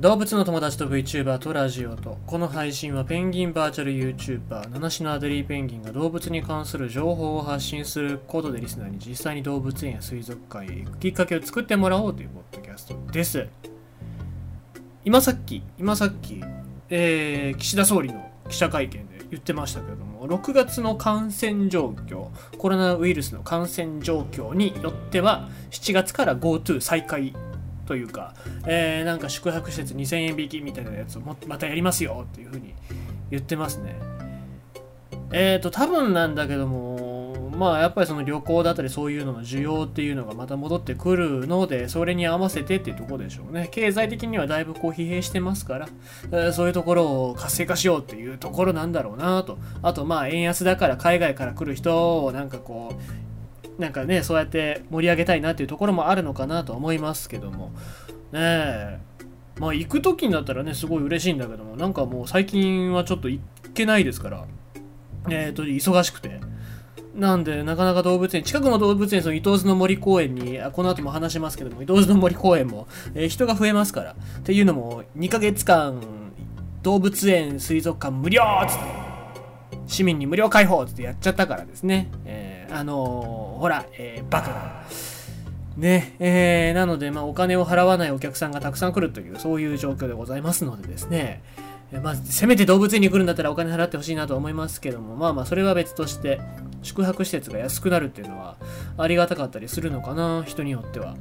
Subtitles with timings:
[0.00, 2.18] 動物の友達と VTuber とラジオと。
[2.24, 13.48] この配信はペンギンバーチャル YouTuber 七種のアデリーペンギンが動物に関する情報を発信することでリスナーに実際に動物園や水族館へ行くきっかけを作ってもらおうというポッドキャストです。
[15.04, 16.44] 今さっき今さっき、
[16.90, 27.34] えー、岸田総理の記者会見で言ってましたけれども6月の感染状況コロナウイルスの感染状況によっては7月から GoTo 再開
[27.88, 28.34] というか、
[28.66, 32.74] えー、なんか宿泊施設2000円引きみたいなやつをまたやりますよっていうふうに
[33.30, 33.98] 言ってますね。
[35.32, 43.68] えっ、ー、と、多分なんだけども、まあやっぱりその旅行だったりそういうのの需要っていうのがまた戻ってくるので、それに合わせてっていうところでしょうね。
[43.70, 45.88] 経済的にはだいぶこう疲弊してますから、
[46.30, 49.58] え、そういうところを活性化しようっていうところなんだろうなと。
[49.82, 53.27] あとまあ円安だから海外から来る人をなんかこう、
[53.78, 57.72] なんかねそうやって盛り上げたいなっていうところもあるのかなと思いますけども。
[58.32, 58.98] ねえ。
[59.58, 63.40] まあ行く時になったらねすごい嬉しいんだけどもなんかもう最近はちょっと行
[63.74, 64.44] けないですから。
[65.30, 66.40] えっ、と忙しくて。
[67.14, 74.12] なんで、なかなか動物園、近くの動物園、その伊東津の森公園に、この後も話しますけども、伊東津の森公園も、えー、人が増えますから。
[74.12, 76.00] っていうのも、2ヶ月間、
[76.82, 79.07] 動物園、水族館無料っつって、
[79.88, 82.08] 市民に無料開放ってやっちゃったからですね。
[82.24, 84.84] えーあのー、ほら、えー、バカ。
[85.76, 91.42] ね、えー、なので、まあ、お金を払わないお客さんがたくさん来るという、そういう状況でございますのでですね、
[92.02, 96.40] まあ、せめて動物園に来るんだったらお金払ってほしいなと思いますけども、まあまあ、それは別として、
[96.82, 98.56] 宿泊施設が安くなるっていうのは、
[98.98, 101.14] ありがたかったりするのかな、人によっては。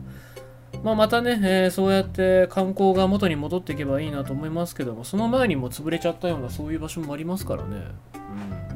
[0.83, 7.67] まあ、またね、えー、そうやって観光が元に戻っていけばいいなと思いますけども、その前にも潰れちゃったようなそういう場所もありますからね。
[7.71, 8.67] うん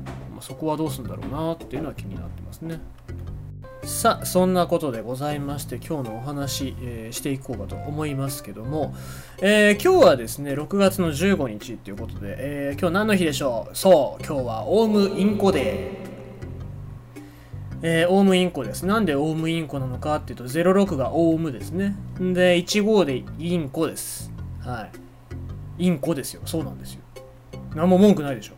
[0.42, 2.80] そこはどうするんだろうなっていうのは気になってますね。
[3.84, 8.96] さあそんなことでございまして今日のお話、えー、していこうかと思いますけども、
[9.40, 13.76] えー、今日はですね6月の15日っていうことで、えー、今日何の日でしょう？
[13.78, 16.11] そう今日はオウムインコデー
[17.84, 18.86] えー、オウムインコです。
[18.86, 21.96] なんでオウムインコなのかっていうと、06がオウムですね。
[22.20, 24.32] で、15でインコです。
[24.60, 24.90] は
[25.80, 25.86] い。
[25.86, 26.42] インコですよ。
[26.46, 27.02] そうなんですよ。
[27.76, 28.54] 何も文句ないでしょ。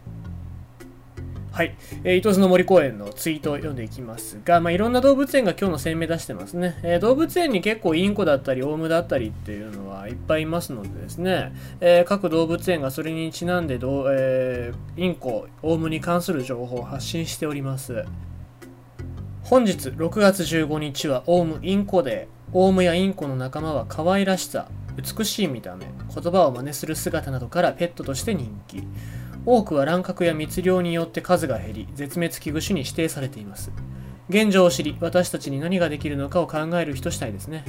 [1.54, 18.04] はい、えー、伊東の森公園のツイートを読んでいきますが、まあ、いろんな動物園が今日の声明出してますね、えー、動物園に結構インコだったりオウムだったりっていうのはいっぱいいますのでですね、えー、各動物園がそれにちなんでど、えー、インコ、オウムに関する情報を発信しております
[19.44, 22.58] 本日6月15日はオウムインコデー。
[22.58, 28.84] オウムやインコの仲間は可愛らしさ美しい見た目言葉を真似する姿などからペットとして人気。
[29.46, 33.74] 多くは乱獲や密漁によって数が減り絶滅危惧種に指定されています。
[34.30, 37.66] 現状を知り私たちに何ができるのかを考える人したいですね。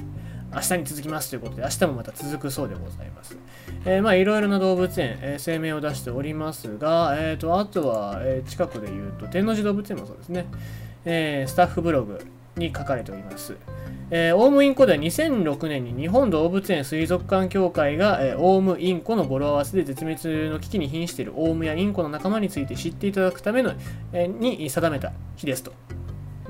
[0.55, 3.37] 明日に続きますということで明日もまた続くそうでございます。
[3.85, 10.47] えー、まあいろいろな動物園、えー、声明を出しておりますが、えーと、あとは、え、近くで言うと天王寺動物園もそうですね、
[11.05, 12.25] え、スタッフブログ
[12.57, 13.57] に書かれております。
[14.11, 23.73] えー、オウムインコでは2006年に日本動物園水族館協会が、えー、オウムインコの語呂合わせで絶滅の危機に瀕しているオウムやインコの仲間について知っていただくための、
[24.13, 25.73] えー、に定めた日ですと。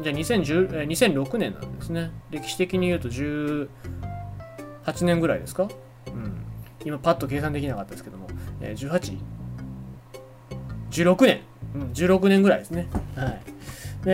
[0.01, 2.11] じゃあ2010、えー、2006年なんですね。
[2.31, 3.69] 歴史的に言うと18
[5.03, 5.69] 年ぐらいですか？
[6.09, 6.45] うん。
[6.85, 8.29] 今パッと計算できなかったですけども、
[8.61, 8.91] えー、
[10.91, 11.41] 18?16 年。
[11.75, 12.89] うん、16年ぐらいですね。
[13.17, 13.41] はい。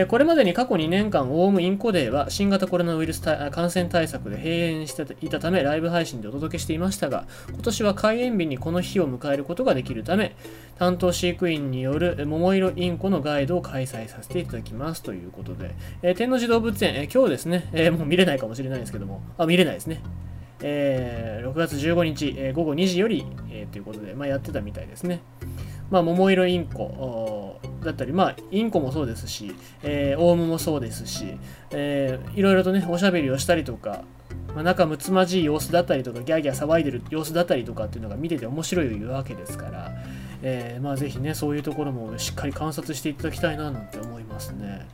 [0.09, 10.37] これまでに過去2年間、オウムインコデーは新型コロナウイルス感染対策で閉園していたため、ライブ配信でお届けしていましたが、今年は開園日にこの日を迎えることができるため、
[10.79, 20.01] 担当飼育員による桃色インコのガイドを開催させていただきますということで、えー、天王寺動物園、えー、今日ですね、えー、もう見れないかもしれないですけども、あ、見れないですね。
[20.63, 25.21] えー、6月15日、えー、午後2時より、えー、ということで、まあ、やってたみたいですね。
[25.91, 31.37] まあ、桃色インコだったり、まあ、インコもそうですし、えー、オウムもそうですし、
[31.71, 34.05] えー、いろいろとね、おしゃべりをしたりとか、
[34.55, 39.93] まあ、仲睦まじい様子だったりとか、ギャーギャー騒いでる様子だったりとかっていうのが見てて面白いわけですから、
[40.43, 44.87] えー、まあ、ぜひね、そういうところもしっかり観察していただきたいななんて思いますね。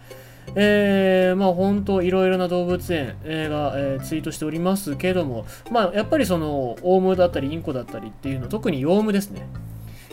[0.54, 9.46] えー、まあ本当いろいろな動物園が、えー、ツイートしておりますけども、まあやっぱりそのオウムだったりインコだったりっていうの、特にヨウムですね。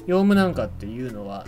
[0.06, 1.46] ヨウムなんかっていうのは、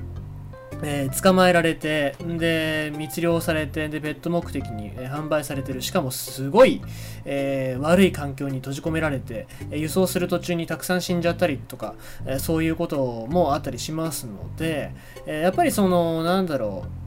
[0.83, 6.81] えー、捕まえられて、で、密漁されて、で、ペット目的に、えー、販売されてる、しかもすごい、
[7.25, 11.95] えー、悪い環境に閉じ込められて、え輸送する途中にたくさん死んじゃったりとか、
[12.25, 14.91] えそういうこともあったりしますので、
[15.25, 17.04] えやっぱりその、なんだろう、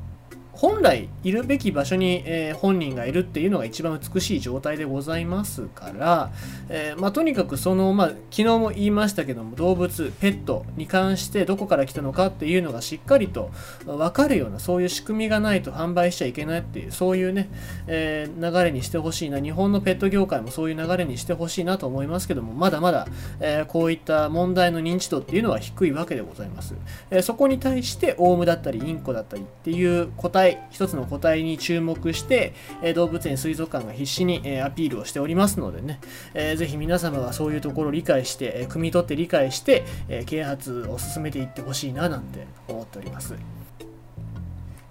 [0.58, 6.32] 本来いるべき場所に、えー、本人がいるっていうのが一番美しい状態でございますから、
[6.69, 13.52] えー、まあ、とにかくその、まあ、昨日も言いましたけども動物ペットに関してどこから来たのかっていうのがしっかりと
[13.87, 17.49] 分かるようなそういう仕組みがないと販売しちゃいけないっていうそういうね、
[17.87, 23.06] えー、流れにしてほしいな日本のペット業界もそういう流れにしてほしいなと思いますけどもまだまだ、
[23.38, 26.75] えこういった問題の認知度っていうのは低いわけでございます、
[27.12, 36.00] えそこに対してオウムだったりインコだったりっていう答え一つの答えに注目して、え動物園水族館が必死に、えアピールをしておりますのでね、
[36.34, 43.34] えー、ぜひ皆様がそういうところを理解して、え汲み取って理解して、え啓発を進めていってほしいななんて思っております。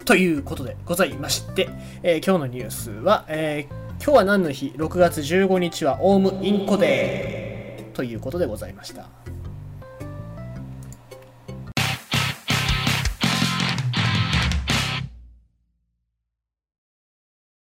[0.06, 1.70] ということでございまして、
[2.02, 3.68] え、今日のニュースは、え、
[4.02, 9.27] 今日は何の日 ?6 月15日はオウムインコデーということでございました。